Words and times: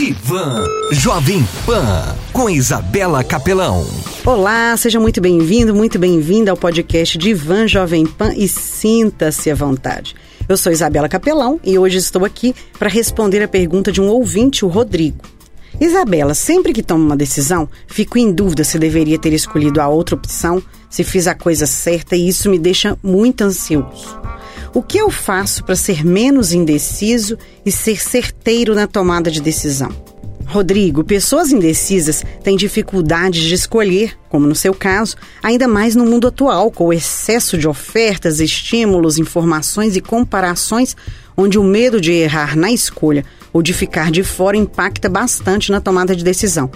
Divan 0.00 0.64
Jovem 0.92 1.46
Pan 1.66 2.16
com 2.32 2.48
Isabela 2.48 3.22
Capelão. 3.22 3.86
Olá, 4.24 4.74
seja 4.74 4.98
muito 4.98 5.20
bem-vindo, 5.20 5.74
muito 5.74 5.98
bem-vinda 5.98 6.50
ao 6.50 6.56
podcast 6.56 7.18
Divan 7.18 7.68
Jovem 7.68 8.06
Pan 8.06 8.32
e 8.34 8.48
sinta-se 8.48 9.50
à 9.50 9.54
vontade. 9.54 10.16
Eu 10.48 10.56
sou 10.56 10.72
Isabela 10.72 11.06
Capelão 11.06 11.60
e 11.62 11.78
hoje 11.78 11.98
estou 11.98 12.24
aqui 12.24 12.54
para 12.78 12.88
responder 12.88 13.42
a 13.42 13.48
pergunta 13.48 13.92
de 13.92 14.00
um 14.00 14.08
ouvinte, 14.08 14.64
o 14.64 14.68
Rodrigo. 14.68 15.22
Isabela, 15.78 16.32
sempre 16.32 16.72
que 16.72 16.82
tomo 16.82 17.04
uma 17.04 17.14
decisão, 17.14 17.68
fico 17.86 18.16
em 18.16 18.32
dúvida 18.32 18.64
se 18.64 18.78
deveria 18.78 19.18
ter 19.18 19.34
escolhido 19.34 19.82
a 19.82 19.88
outra 19.88 20.14
opção, 20.14 20.62
se 20.88 21.04
fiz 21.04 21.26
a 21.26 21.34
coisa 21.34 21.66
certa 21.66 22.16
e 22.16 22.26
isso 22.26 22.48
me 22.48 22.58
deixa 22.58 22.96
muito 23.02 23.44
ansioso. 23.44 24.18
O 24.72 24.82
que 24.84 24.98
eu 24.98 25.10
faço 25.10 25.64
para 25.64 25.74
ser 25.74 26.04
menos 26.04 26.52
indeciso 26.52 27.36
e 27.66 27.72
ser 27.72 28.00
certeiro 28.00 28.72
na 28.72 28.86
tomada 28.86 29.28
de 29.28 29.40
decisão? 29.40 29.90
Rodrigo, 30.46 31.02
pessoas 31.02 31.50
indecisas 31.50 32.24
têm 32.42 32.56
dificuldades 32.56 33.42
de 33.42 33.54
escolher, 33.54 34.16
como 34.28 34.46
no 34.46 34.54
seu 34.54 34.72
caso, 34.72 35.16
ainda 35.42 35.66
mais 35.66 35.96
no 35.96 36.04
mundo 36.04 36.28
atual, 36.28 36.70
com 36.70 36.86
o 36.86 36.92
excesso 36.92 37.58
de 37.58 37.66
ofertas, 37.66 38.38
estímulos, 38.38 39.18
informações 39.18 39.96
e 39.96 40.00
comparações, 40.00 40.96
onde 41.36 41.58
o 41.58 41.64
medo 41.64 42.00
de 42.00 42.12
errar 42.12 42.56
na 42.56 42.70
escolha 42.70 43.24
ou 43.52 43.62
de 43.62 43.72
ficar 43.72 44.10
de 44.12 44.22
fora 44.22 44.56
impacta 44.56 45.08
bastante 45.08 45.72
na 45.72 45.80
tomada 45.80 46.14
de 46.14 46.22
decisão. 46.22 46.70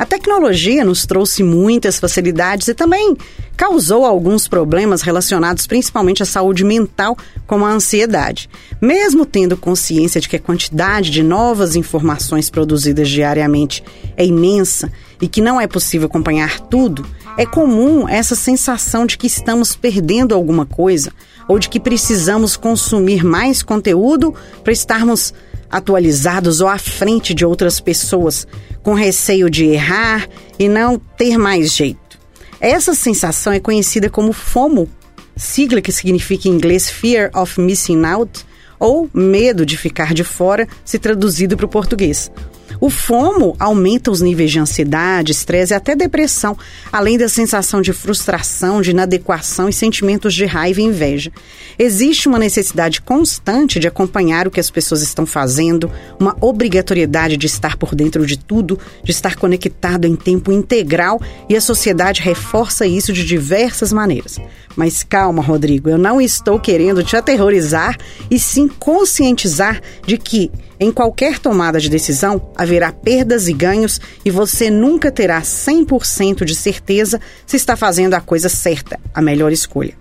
A 0.00 0.06
tecnologia 0.06 0.82
nos 0.82 1.04
trouxe 1.04 1.42
muitas 1.42 2.00
facilidades 2.00 2.68
e 2.68 2.74
também 2.74 3.14
causou 3.54 4.06
alguns 4.06 4.48
problemas 4.48 5.02
relacionados 5.02 5.66
principalmente 5.66 6.22
à 6.22 6.26
saúde 6.26 6.64
mental, 6.64 7.14
como 7.46 7.66
a 7.66 7.70
ansiedade. 7.70 8.48
Mesmo 8.80 9.26
tendo 9.26 9.58
consciência 9.58 10.18
de 10.18 10.26
que 10.26 10.36
a 10.36 10.40
quantidade 10.40 11.10
de 11.10 11.22
novas 11.22 11.76
informações 11.76 12.48
produzidas 12.48 13.10
diariamente 13.10 13.84
é 14.16 14.24
imensa 14.24 14.90
e 15.20 15.28
que 15.28 15.42
não 15.42 15.60
é 15.60 15.66
possível 15.66 16.06
acompanhar 16.06 16.60
tudo, 16.60 17.04
é 17.36 17.44
comum 17.44 18.08
essa 18.08 18.34
sensação 18.34 19.04
de 19.04 19.18
que 19.18 19.26
estamos 19.26 19.76
perdendo 19.76 20.34
alguma 20.34 20.64
coisa 20.64 21.12
ou 21.46 21.58
de 21.58 21.68
que 21.68 21.78
precisamos 21.78 22.56
consumir 22.56 23.22
mais 23.22 23.62
conteúdo 23.62 24.34
para 24.64 24.72
estarmos 24.72 25.34
atualizados 25.70 26.60
ou 26.60 26.68
à 26.68 26.78
frente 26.78 27.32
de 27.32 27.44
outras 27.44 27.80
pessoas, 27.80 28.46
com 28.82 28.94
receio 28.94 29.48
de 29.48 29.64
errar 29.66 30.28
e 30.58 30.68
não 30.68 30.98
ter 30.98 31.38
mais 31.38 31.72
jeito. 31.72 32.18
Essa 32.60 32.94
sensação 32.94 33.52
é 33.52 33.60
conhecida 33.60 34.10
como 34.10 34.32
FOMO, 34.32 34.88
sigla 35.36 35.80
que 35.80 35.92
significa 35.92 36.48
em 36.48 36.52
inglês 36.52 36.90
Fear 36.90 37.30
of 37.34 37.60
Missing 37.60 38.04
Out, 38.04 38.44
ou 38.78 39.08
medo 39.12 39.64
de 39.64 39.76
ficar 39.76 40.14
de 40.14 40.24
fora, 40.24 40.66
se 40.84 40.98
traduzido 40.98 41.56
para 41.56 41.66
o 41.66 41.68
português. 41.68 42.30
O 42.78 42.90
FOMO 42.90 43.56
aumenta 43.58 44.10
os 44.10 44.20
níveis 44.20 44.50
de 44.50 44.58
ansiedade, 44.58 45.32
estresse 45.32 45.72
e 45.72 45.76
até 45.76 45.96
depressão, 45.96 46.56
além 46.92 47.16
da 47.16 47.28
sensação 47.28 47.80
de 47.80 47.92
frustração, 47.92 48.80
de 48.80 48.90
inadequação 48.90 49.68
e 49.68 49.72
sentimentos 49.72 50.34
de 50.34 50.44
raiva 50.44 50.80
e 50.80 50.84
inveja. 50.84 51.32
Existe 51.78 52.28
uma 52.28 52.38
necessidade 52.38 53.00
constante 53.00 53.78
de 53.78 53.88
acompanhar 53.88 54.46
o 54.46 54.50
que 54.50 54.60
as 54.60 54.70
pessoas 54.70 55.02
estão 55.02 55.24
fazendo, 55.24 55.90
uma 56.18 56.36
obrigatoriedade 56.40 57.36
de 57.36 57.46
estar 57.46 57.76
por 57.76 57.94
dentro 57.94 58.26
de 58.26 58.38
tudo, 58.38 58.78
de 59.02 59.10
estar 59.10 59.36
conectado 59.36 60.06
em 60.06 60.14
tempo 60.14 60.52
integral 60.52 61.20
e 61.48 61.56
a 61.56 61.60
sociedade 61.60 62.20
reforça 62.20 62.86
isso 62.86 63.12
de 63.12 63.24
diversas 63.24 63.92
maneiras. 63.92 64.38
Mas 64.76 65.02
calma, 65.02 65.42
Rodrigo, 65.42 65.88
eu 65.88 65.98
não 65.98 66.20
estou 66.20 66.58
querendo 66.60 67.02
te 67.02 67.16
aterrorizar 67.16 67.98
e 68.30 68.38
sim 68.38 68.68
conscientizar 68.68 69.80
de 70.06 70.16
que 70.16 70.50
em 70.80 70.90
qualquer 70.90 71.38
tomada 71.38 71.78
de 71.78 71.90
decisão, 71.90 72.50
haverá 72.56 72.90
perdas 72.90 73.48
e 73.48 73.52
ganhos 73.52 74.00
e 74.24 74.30
você 74.30 74.70
nunca 74.70 75.12
terá 75.12 75.42
100% 75.42 76.42
de 76.42 76.54
certeza 76.54 77.20
se 77.46 77.58
está 77.58 77.76
fazendo 77.76 78.14
a 78.14 78.20
coisa 78.20 78.48
certa, 78.48 78.98
a 79.12 79.20
melhor 79.20 79.52
escolha. 79.52 79.92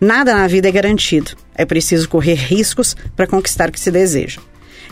Nada 0.00 0.32
na 0.36 0.46
vida 0.46 0.68
é 0.68 0.72
garantido. 0.72 1.32
É 1.52 1.64
preciso 1.64 2.08
correr 2.08 2.34
riscos 2.34 2.96
para 3.16 3.26
conquistar 3.26 3.68
o 3.68 3.72
que 3.72 3.80
se 3.80 3.90
deseja. 3.90 4.40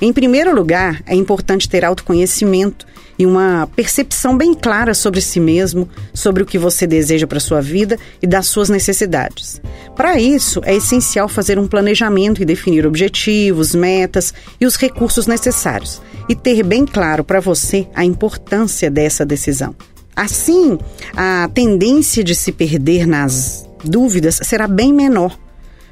Em 0.00 0.12
primeiro 0.12 0.52
lugar, 0.52 1.00
é 1.06 1.14
importante 1.14 1.68
ter 1.68 1.84
autoconhecimento 1.84 2.84
e 3.18 3.24
uma 3.24 3.68
percepção 3.74 4.36
bem 4.36 4.54
clara 4.54 4.94
sobre 4.94 5.20
si 5.20 5.40
mesmo, 5.40 5.88
sobre 6.12 6.42
o 6.42 6.46
que 6.46 6.58
você 6.58 6.86
deseja 6.86 7.26
para 7.26 7.40
sua 7.40 7.60
vida 7.60 7.98
e 8.22 8.26
das 8.26 8.46
suas 8.46 8.68
necessidades. 8.68 9.60
Para 9.94 10.20
isso, 10.20 10.60
é 10.64 10.74
essencial 10.74 11.28
fazer 11.28 11.58
um 11.58 11.66
planejamento 11.66 12.42
e 12.42 12.44
definir 12.44 12.86
objetivos, 12.86 13.74
metas 13.74 14.34
e 14.60 14.66
os 14.66 14.76
recursos 14.76 15.26
necessários, 15.26 16.02
e 16.28 16.34
ter 16.34 16.62
bem 16.62 16.84
claro 16.84 17.24
para 17.24 17.40
você 17.40 17.86
a 17.94 18.04
importância 18.04 18.90
dessa 18.90 19.24
decisão. 19.24 19.74
Assim, 20.14 20.78
a 21.14 21.48
tendência 21.52 22.24
de 22.24 22.34
se 22.34 22.50
perder 22.50 23.06
nas 23.06 23.68
dúvidas 23.84 24.40
será 24.42 24.66
bem 24.66 24.92
menor 24.92 25.38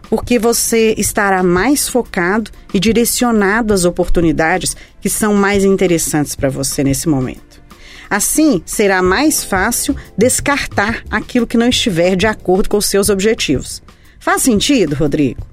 porque 0.09 0.39
você 0.39 0.95
estará 0.97 1.43
mais 1.43 1.89
focado 1.89 2.51
e 2.73 2.81
direcionado 2.81 3.73
às 3.73 3.85
oportunidades 3.85 4.77
que 5.01 5.09
são 5.09 5.35
mais 5.35 5.65
interessantes 5.65 6.35
para 6.35 6.49
você 6.49 6.85
nesse 6.85 7.09
momento. 7.09 7.63
Assim, 8.09 8.63
será 8.65 9.03
mais 9.03 9.43
fácil 9.43 9.97
descartar 10.17 11.03
aquilo 11.11 11.47
que 11.47 11.57
não 11.57 11.69
estiver 11.69 12.17
de 12.17 12.27
acordo 12.27 12.69
com 12.69 12.77
os 12.77 12.87
seus 12.87 13.09
objetivos. 13.09 13.83
Faz 14.21 14.43
sentido, 14.43 14.95
Rodrigo? 14.95 15.45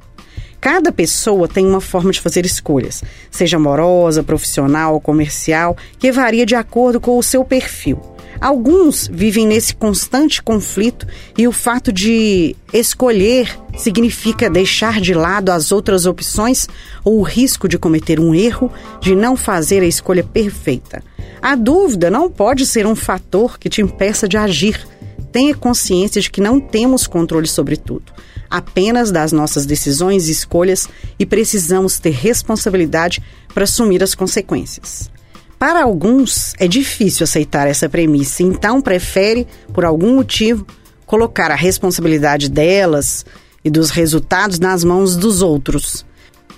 Cada 0.59 0.91
pessoa 0.91 1.47
tem 1.47 1.65
uma 1.65 1.81
forma 1.81 2.11
de 2.11 2.21
fazer 2.21 2.45
escolhas, 2.45 3.03
seja 3.31 3.57
amorosa, 3.57 4.21
profissional, 4.21 5.01
comercial, 5.01 5.75
que 5.97 6.11
varia 6.11 6.45
de 6.45 6.53
acordo 6.53 7.01
com 7.01 7.17
o 7.17 7.23
seu 7.23 7.43
perfil. 7.43 7.99
Alguns 8.41 9.07
vivem 9.07 9.45
nesse 9.45 9.75
constante 9.75 10.41
conflito 10.41 11.05
e 11.37 11.47
o 11.47 11.51
fato 11.51 11.93
de 11.93 12.55
escolher 12.73 13.55
significa 13.77 14.49
deixar 14.49 14.99
de 14.99 15.13
lado 15.13 15.51
as 15.51 15.71
outras 15.71 16.07
opções 16.07 16.67
ou 17.03 17.19
o 17.19 17.21
risco 17.21 17.67
de 17.67 17.77
cometer 17.77 18.19
um 18.19 18.33
erro, 18.33 18.71
de 18.99 19.13
não 19.13 19.37
fazer 19.37 19.83
a 19.83 19.85
escolha 19.85 20.23
perfeita. 20.23 21.03
A 21.39 21.55
dúvida 21.55 22.09
não 22.09 22.31
pode 22.31 22.65
ser 22.65 22.87
um 22.87 22.95
fator 22.95 23.59
que 23.59 23.69
te 23.69 23.79
impeça 23.79 24.27
de 24.27 24.37
agir. 24.37 24.87
Tenha 25.31 25.53
consciência 25.53 26.19
de 26.19 26.31
que 26.31 26.41
não 26.41 26.59
temos 26.59 27.05
controle 27.05 27.47
sobre 27.47 27.77
tudo, 27.77 28.11
apenas 28.49 29.11
das 29.11 29.31
nossas 29.31 29.67
decisões 29.67 30.27
e 30.27 30.31
escolhas 30.31 30.89
e 31.19 31.27
precisamos 31.27 31.99
ter 31.99 32.09
responsabilidade 32.09 33.21
para 33.53 33.65
assumir 33.65 34.01
as 34.01 34.15
consequências. 34.15 35.11
Para 35.61 35.83
alguns, 35.83 36.55
é 36.57 36.67
difícil 36.67 37.23
aceitar 37.23 37.67
essa 37.67 37.87
premissa, 37.87 38.41
então 38.41 38.81
prefere, 38.81 39.45
por 39.71 39.85
algum 39.85 40.15
motivo, 40.15 40.65
colocar 41.05 41.51
a 41.51 41.55
responsabilidade 41.55 42.49
delas 42.49 43.23
e 43.63 43.69
dos 43.69 43.91
resultados 43.91 44.57
nas 44.57 44.83
mãos 44.83 45.15
dos 45.15 45.43
outros. 45.43 46.03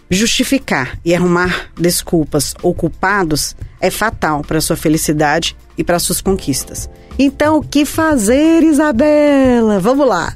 Justificar 0.09 0.97
e 1.03 1.13
arrumar 1.13 1.69
desculpas 1.77 2.53
ou 2.63 2.73
culpados 2.73 3.57
é 3.81 3.91
fatal 3.91 4.41
para 4.41 4.61
sua 4.61 4.77
felicidade 4.77 5.53
e 5.77 5.83
para 5.83 5.99
suas 5.99 6.21
conquistas. 6.21 6.89
Então, 7.19 7.57
o 7.57 7.61
que 7.61 7.83
fazer, 7.83 8.63
Isabela? 8.63 9.81
Vamos 9.81 10.07
lá! 10.07 10.33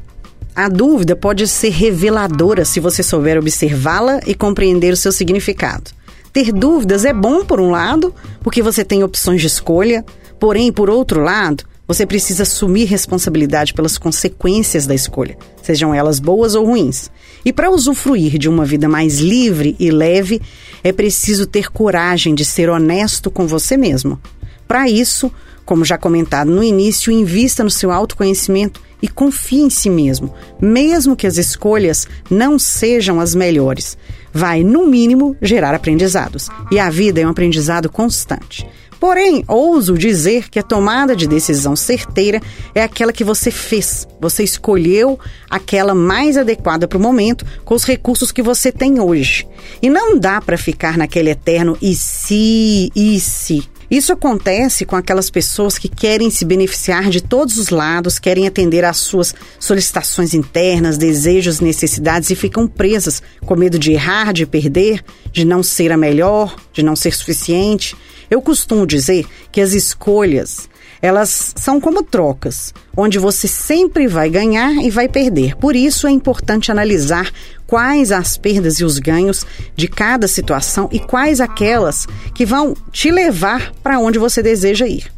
A 0.53 0.67
dúvida 0.67 1.15
pode 1.15 1.47
ser 1.47 1.69
reveladora 1.69 2.65
se 2.65 2.81
você 2.81 3.01
souber 3.01 3.39
observá-la 3.39 4.19
e 4.27 4.35
compreender 4.35 4.91
o 4.91 4.97
seu 4.97 5.13
significado. 5.13 5.95
Ter 6.37 6.53
dúvidas 6.53 7.03
é 7.03 7.11
bom, 7.11 7.43
por 7.43 7.59
um 7.59 7.71
lado, 7.71 8.13
porque 8.43 8.61
você 8.61 8.85
tem 8.85 9.03
opções 9.03 9.41
de 9.41 9.47
escolha, 9.47 10.05
porém, 10.39 10.71
por 10.71 10.87
outro 10.87 11.19
lado, 11.23 11.63
você 11.87 12.05
precisa 12.05 12.43
assumir 12.43 12.85
responsabilidade 12.85 13.73
pelas 13.73 13.97
consequências 13.97 14.85
da 14.85 14.93
escolha, 14.93 15.35
sejam 15.63 15.95
elas 15.95 16.19
boas 16.19 16.53
ou 16.53 16.63
ruins. 16.63 17.09
E 17.43 17.51
para 17.51 17.71
usufruir 17.71 18.37
de 18.37 18.47
uma 18.47 18.65
vida 18.65 18.87
mais 18.87 19.17
livre 19.17 19.75
e 19.79 19.89
leve, 19.89 20.39
é 20.83 20.91
preciso 20.91 21.47
ter 21.47 21.71
coragem 21.71 22.35
de 22.35 22.45
ser 22.45 22.69
honesto 22.69 23.31
com 23.31 23.47
você 23.47 23.75
mesmo. 23.75 24.21
Para 24.67 24.87
isso, 24.87 25.31
como 25.65 25.83
já 25.83 25.97
comentado 25.97 26.51
no 26.51 26.63
início, 26.63 27.11
invista 27.11 27.63
no 27.63 27.71
seu 27.71 27.91
autoconhecimento 27.91 28.79
e 29.01 29.07
confie 29.07 29.61
em 29.61 29.71
si 29.71 29.89
mesmo, 29.89 30.31
mesmo 30.61 31.15
que 31.15 31.25
as 31.25 31.37
escolhas 31.37 32.07
não 32.29 32.59
sejam 32.59 33.19
as 33.19 33.33
melhores. 33.33 33.97
Vai, 34.37 34.63
no 34.63 34.85
mínimo, 34.85 35.35
gerar 35.41 35.73
aprendizados. 35.73 36.47
E 36.69 36.77
a 36.79 36.91
vida 36.91 37.19
é 37.19 37.25
um 37.25 37.31
aprendizado 37.31 37.89
constante. 37.89 38.67
Porém, 38.99 39.43
ouso 39.47 39.97
dizer 39.97 40.47
que 40.47 40.59
a 40.59 40.63
tomada 40.63 41.15
de 41.15 41.25
decisão 41.25 41.75
certeira 41.75 42.39
é 42.75 42.83
aquela 42.83 43.11
que 43.11 43.23
você 43.23 43.49
fez. 43.49 44.07
Você 44.21 44.43
escolheu 44.43 45.19
aquela 45.49 45.95
mais 45.95 46.37
adequada 46.37 46.87
para 46.87 46.99
o 46.99 47.01
momento 47.01 47.43
com 47.65 47.73
os 47.73 47.83
recursos 47.83 48.31
que 48.31 48.43
você 48.43 48.71
tem 48.71 48.99
hoje. 48.99 49.47
E 49.81 49.89
não 49.89 50.19
dá 50.19 50.39
para 50.39 50.55
ficar 50.55 50.99
naquele 50.99 51.31
eterno 51.31 51.75
e 51.81 51.95
se, 51.95 52.91
e 52.95 53.19
se. 53.19 53.67
Isso 53.89 54.11
acontece 54.11 54.85
com 54.85 54.97
aquelas 54.97 55.29
pessoas 55.29 55.77
que 55.77 55.87
querem 55.87 56.29
se 56.29 56.43
beneficiar 56.43 57.09
de 57.09 57.21
todos 57.21 57.57
os 57.57 57.69
lados, 57.69 58.19
querem 58.19 58.45
atender 58.45 58.83
às 58.83 58.97
suas 58.97 59.33
solicitações 59.59 60.33
internas, 60.33 60.97
desejos, 60.97 61.61
necessidades 61.61 62.29
e 62.29 62.35
ficam 62.35 62.67
presas 62.67 63.23
com 63.45 63.55
medo 63.55 63.79
de 63.79 63.93
errar, 63.93 64.33
de 64.33 64.45
perder, 64.45 65.03
de 65.31 65.45
não 65.45 65.63
ser 65.63 65.93
a 65.93 65.97
melhor, 65.97 66.55
de 66.73 66.83
não 66.83 66.97
ser 66.97 67.13
suficiente. 67.13 67.95
Eu 68.29 68.41
costumo 68.41 68.85
dizer 68.85 69.25
que 69.53 69.61
as 69.61 69.71
escolhas 69.71 70.67
elas 71.01 71.53
são 71.55 71.79
como 71.79 72.03
trocas, 72.03 72.73
onde 72.95 73.19
você 73.19 73.47
sempre 73.47 74.07
vai 74.07 74.29
ganhar 74.29 74.73
e 74.83 74.89
vai 74.89 75.07
perder. 75.07 75.55
Por 75.55 75.75
isso 75.75 76.07
é 76.07 76.11
importante 76.11 76.71
analisar 76.71 77.31
quais 77.67 78.11
as 78.11 78.37
perdas 78.37 78.79
e 78.79 78.85
os 78.85 78.97
ganhos 78.97 79.45
de 79.75 79.87
cada 79.87 80.27
situação 80.27 80.89
e 80.91 80.99
quais 80.99 81.41
aquelas 81.41 82.07
que 82.33 82.45
vão 82.45 82.73
te 82.91 83.11
levar 83.11 83.73
para 83.83 83.99
onde 83.99 84.17
você 84.17 84.41
deseja 84.41 84.87
ir. 84.87 85.11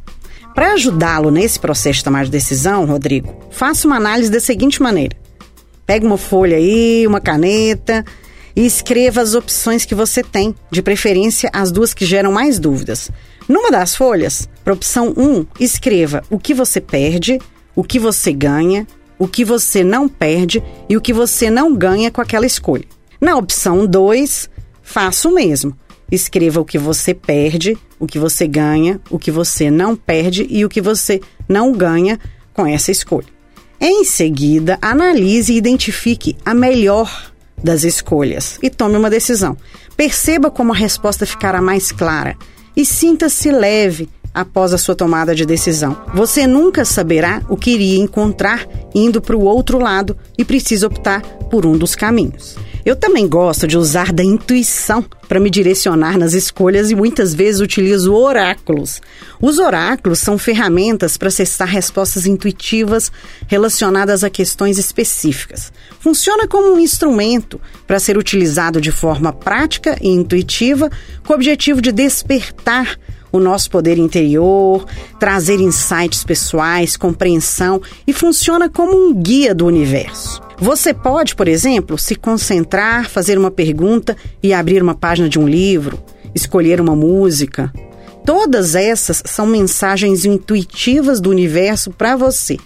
Para 0.56 0.74
ajudá-lo 0.74 1.31
nesse 1.31 1.60
processo 1.60 2.00
de 2.00 2.04
tomar 2.04 2.25
de 2.25 2.31
decisão, 2.31 2.86
Rodrigo, 2.86 3.34
faça 3.51 3.88
uma 3.88 3.96
análise 3.96 4.31
da 4.31 4.40
seguinte 4.40 4.81
maneira: 4.81 5.16
pegue 5.86 6.06
uma 6.06 6.18
folha 6.18 6.57
aí, 6.57 7.06
uma 7.07 7.22
caneta 7.22 8.04
e 8.56 8.66
escreva 8.66 9.22
as 9.22 9.36
opções 9.36 9.86
que 9.86 9.96
você 9.96 10.22
tem, 10.22 10.54
de 10.69 10.81
preferência 10.81 11.50
as 11.54 11.72
duas 11.72 11.94
que 11.94 12.06
geram 12.06 12.31
mais 12.31 12.60
dúvidas. 12.60 13.10
Numa 13.48 13.72
das 13.72 13.96
folhas, 13.96 14.50
para 14.63 14.74
opção 14.74 15.13
1, 15.16 15.46
escreva 15.60 16.24
o 16.30 16.38
que 16.38 16.54
você 16.54 16.81
perde, 16.81 17.40
o 17.75 17.84
que 17.84 17.98
você 17.98 18.34
ganha, 18.34 18.86
o 19.19 19.27
que 19.27 19.44
você 19.45 19.83
não 19.83 20.07
perde 20.07 20.63
e 20.88 20.95
o 20.95 21.01
que 21.01 21.13
você 21.13 21.50
não 21.51 21.75
ganha 21.75 22.10
com 22.10 22.21
aquela 22.21 22.45
escolha. 22.45 22.86
Na 23.19 23.36
opção 23.36 23.86
2, 23.86 24.50
faça 24.81 25.27
o 25.27 25.33
mesmo. 25.33 25.77
Escreva 26.10 26.62
o 26.62 26.66
que 26.66 26.77
você 26.80 27.13
perde, 27.13 27.77
o 28.00 28.07
que 28.07 28.18
você 28.18 28.48
ganha, 28.48 29.00
o 29.10 29.19
que 29.19 29.30
você 29.30 29.69
não 29.69 29.95
perde 29.95 30.48
e 30.50 30.63
o 30.66 30.69
que 30.69 30.81
você 30.81 31.19
não 31.48 31.74
ganha 31.74 32.18
com 32.54 32.66
essa 32.66 32.89
escolha. 32.89 33.27
Em 33.80 34.04
seguida, 34.04 34.77
analise 34.81 35.54
e 35.54 35.57
identifique 35.57 36.36
a 36.44 36.54
melhor 36.54 37.31
das 37.62 37.83
escolhas 37.83 38.57
e 38.63 38.69
tome 38.69 38.98
uma 38.98 39.10
decisão. 39.10 39.57
Perceba 39.95 40.50
como 40.50 40.72
a 40.72 40.75
resposta 40.75 41.25
ficará 41.25 41.62
mais 41.62 41.92
clara 41.92 42.38
e 42.75 42.86
sinta-se 42.86 43.51
leve 43.51 44.10
após 44.33 44.74
a 44.74 44.77
sua 44.77 44.95
tomada 44.95 45.36
de 45.36 45.45
decisão. 45.45 45.98
Você 46.13 46.48
nunca 46.48 46.86
saberá 46.86 47.42
o 47.50 47.57
que 47.57 47.72
iria 47.72 48.00
encontrar 48.00 48.68
indo 48.94 49.21
para 49.21 49.38
o 49.38 49.44
outro 49.44 49.80
lado 49.80 50.18
e 50.38 50.45
precisa 50.45 50.88
optar 50.88 51.21
por 51.21 51.65
um 51.65 51.77
dos 51.77 51.95
caminhos. 51.95 52.57
Eu 52.86 52.95
também 52.95 53.27
gosto 53.27 53.68
de 53.68 53.77
usar 53.77 54.13
da 54.13 54.24
intuição 54.24 55.06
para 55.27 55.39
me 55.39 55.50
direcionar 55.50 56.18
nas 56.18 56.33
escolhas 56.33 56.89
e 56.89 56.95
muitas 56.95 57.33
vezes 57.33 57.62
utilizo 57.62 58.15
oráculos. 58.15 59.01
Os 59.39 59.59
oráculos 59.59 60.19
são 60.19 60.38
ferramentas 60.38 61.18
para 61.18 61.27
acessar 61.27 61.68
respostas 61.68 62.25
intuitivas 62.25 63.12
relacionadas 63.47 64.24
a 64.24 64.30
questões 64.30 64.77
específicas. 64.77 65.71
Funciona 66.00 66.47
como 66.47 66.74
um 66.74 66.80
instrumento 66.80 67.59
para 67.86 68.00
ser 68.00 68.18
utilizado 68.18 68.80
de 68.81 68.91
forma 68.91 69.33
prática 69.33 69.97
e 70.01 70.09
intuitiva 70.09 70.89
com 71.25 71.33
o 71.33 71.36
objetivo 71.36 71.81
de 71.81 71.91
despertar 71.91 72.97
o 73.31 73.40
nosso 73.40 73.70
poder 73.70 73.98
interior, 73.98 74.86
trazer 75.20 75.60
insights 75.60 76.24
pessoais, 76.24 76.98
compreensão 76.98 77.81
e 78.06 78.14
funciona 78.14 78.70
como 78.70 78.96
um 78.96 79.14
guia 79.14 79.54
do 79.54 79.66
universo. 79.66 80.42
Você 80.58 80.94
pode, 80.94 81.36
por 81.36 81.48
exemplo, 81.48 81.98
se 81.98 82.16
concentrar, 82.16 83.10
fazer 83.10 83.38
uma 83.38 83.50
pergunta 83.50 84.18
e 84.44 84.54
abrir 84.54 84.84
uma 84.84 84.94
página 84.94 85.30
de 85.30 85.40
um 85.40 85.48
livro, 85.48 85.98
escolher 86.36 86.81
uma 86.81 86.96
música. 86.96 87.72
Todas 88.26 88.76
essas 88.76 89.24
são 89.26 89.46
mensagens 89.46 90.25
intuitivas 90.25 91.20
do 91.20 91.30
universo 91.30 91.92
para 91.92 92.16
você. 92.16 92.58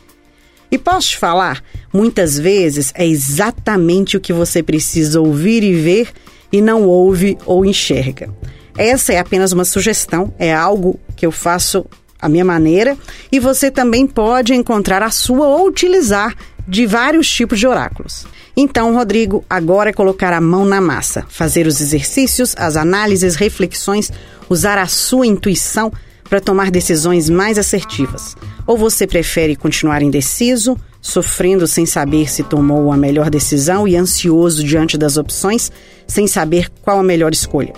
E 0.71 0.77
posso 0.77 1.09
te 1.09 1.17
falar, 1.19 1.63
muitas 1.93 2.39
vezes 2.39 2.91
é 2.95 3.05
exatamente 3.05 4.17
o 4.17 4.19
que 4.19 4.33
você 4.33 4.63
precisa 4.63 5.21
ouvir 5.21 5.63
e 5.63 5.73
ver 5.73 6.09
e 6.51 6.61
não 6.61 6.87
ouve 6.87 7.37
ou 7.45 7.63
enxerga. 7.63 8.33
Essa 8.77 9.13
é 9.13 9.19
apenas 9.19 9.51
uma 9.51 9.65
sugestão, 9.65 10.33
é 10.39 10.53
algo 10.53 10.99
que 11.15 11.25
eu 11.25 11.31
faço 11.31 11.85
a 12.19 12.29
minha 12.29 12.45
maneira 12.45 12.97
e 13.31 13.39
você 13.39 13.69
também 13.69 14.07
pode 14.07 14.53
encontrar 14.53 15.03
a 15.03 15.11
sua 15.11 15.47
ou 15.47 15.67
utilizar 15.67 16.35
de 16.67 16.85
vários 16.85 17.29
tipos 17.29 17.59
de 17.59 17.67
oráculos. 17.67 18.25
Então, 18.55 18.93
Rodrigo, 18.93 19.43
agora 19.49 19.89
é 19.89 19.93
colocar 19.93 20.31
a 20.31 20.39
mão 20.39 20.63
na 20.63 20.79
massa, 20.79 21.25
fazer 21.27 21.67
os 21.67 21.81
exercícios, 21.81 22.55
as 22.57 22.77
análises, 22.77 23.35
reflexões, 23.35 24.11
usar 24.49 24.77
a 24.77 24.87
sua 24.87 25.27
intuição 25.27 25.91
para 26.29 26.39
tomar 26.39 26.71
decisões 26.71 27.29
mais 27.29 27.57
assertivas. 27.57 28.35
Ou 28.65 28.77
você 28.77 29.05
prefere 29.05 29.55
continuar 29.55 30.01
indeciso, 30.01 30.77
sofrendo 31.01 31.67
sem 31.67 31.85
saber 31.85 32.31
se 32.31 32.43
tomou 32.43 32.91
a 32.91 32.97
melhor 32.97 33.29
decisão 33.29 33.87
e 33.87 33.95
ansioso 33.95 34.63
diante 34.63 34.97
das 34.97 35.17
opções, 35.17 35.71
sem 36.07 36.27
saber 36.27 36.69
qual 36.81 36.99
a 36.99 37.03
melhor 37.03 37.33
escolha? 37.33 37.73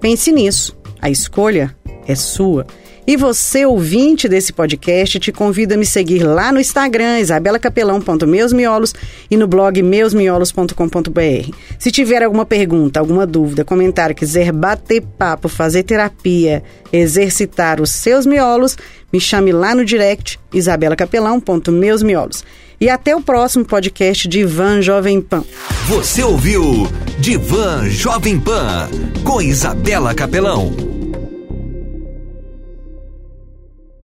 Pense 0.00 0.32
nisso. 0.32 0.76
A 1.00 1.10
escolha 1.10 1.76
é 2.06 2.14
sua. 2.14 2.66
E 3.10 3.16
você, 3.16 3.66
ouvinte 3.66 4.28
desse 4.28 4.52
podcast, 4.52 5.18
te 5.18 5.32
convido 5.32 5.74
a 5.74 5.76
me 5.76 5.84
seguir 5.84 6.22
lá 6.22 6.52
no 6.52 6.60
Instagram, 6.60 7.18
isabelacapelão.meusmiolos 7.18 8.94
e 9.28 9.36
no 9.36 9.48
blog 9.48 9.82
meusmiolos.com.br. 9.82 11.50
Se 11.76 11.90
tiver 11.90 12.22
alguma 12.22 12.46
pergunta, 12.46 13.00
alguma 13.00 13.26
dúvida, 13.26 13.64
comentário, 13.64 14.14
quiser 14.14 14.52
bater 14.52 15.02
papo, 15.18 15.48
fazer 15.48 15.82
terapia, 15.82 16.62
exercitar 16.92 17.80
os 17.80 17.90
seus 17.90 18.24
miolos, 18.24 18.78
me 19.12 19.18
chame 19.18 19.50
lá 19.50 19.74
no 19.74 19.84
direct 19.84 20.38
isabelacapelão.meusmiolos. 20.54 22.44
E 22.80 22.88
até 22.88 23.16
o 23.16 23.20
próximo 23.20 23.64
podcast 23.64 24.28
Divan 24.28 24.80
Jovem 24.80 25.20
Pan. 25.20 25.42
Você 25.88 26.22
ouviu 26.22 26.86
Divan 27.18 27.90
Jovem 27.90 28.38
Pan 28.38 28.88
com 29.24 29.42
Isabela 29.42 30.14
Capelão. 30.14 30.89